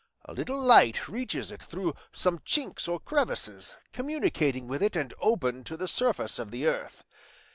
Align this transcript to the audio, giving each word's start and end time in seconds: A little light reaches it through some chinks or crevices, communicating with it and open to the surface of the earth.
A 0.25 0.33
little 0.33 0.59
light 0.59 1.07
reaches 1.07 1.51
it 1.51 1.61
through 1.61 1.93
some 2.11 2.39
chinks 2.39 2.87
or 2.89 2.99
crevices, 2.99 3.77
communicating 3.93 4.67
with 4.67 4.81
it 4.81 4.95
and 4.95 5.13
open 5.19 5.63
to 5.65 5.77
the 5.77 5.87
surface 5.87 6.39
of 6.39 6.49
the 6.49 6.65
earth. 6.65 7.03